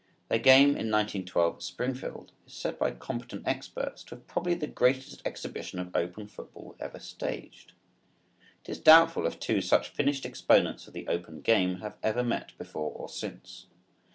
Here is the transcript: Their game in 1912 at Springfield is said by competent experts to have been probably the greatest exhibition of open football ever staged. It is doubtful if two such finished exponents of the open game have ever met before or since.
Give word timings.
Their 0.29 0.39
game 0.39 0.69
in 0.69 0.89
1912 0.89 1.57
at 1.57 1.61
Springfield 1.61 2.31
is 2.47 2.55
said 2.55 2.79
by 2.79 2.89
competent 2.89 3.47
experts 3.47 4.03
to 4.05 4.15
have 4.15 4.25
been 4.25 4.31
probably 4.33 4.53
the 4.55 4.65
greatest 4.65 5.21
exhibition 5.23 5.77
of 5.77 5.95
open 5.95 6.25
football 6.25 6.75
ever 6.79 6.97
staged. 6.97 7.73
It 8.63 8.69
is 8.71 8.79
doubtful 8.79 9.27
if 9.27 9.39
two 9.39 9.61
such 9.61 9.89
finished 9.89 10.25
exponents 10.25 10.87
of 10.87 10.93
the 10.95 11.07
open 11.07 11.41
game 11.41 11.81
have 11.81 11.97
ever 12.01 12.23
met 12.23 12.57
before 12.57 12.91
or 12.93 13.09
since. 13.09 13.67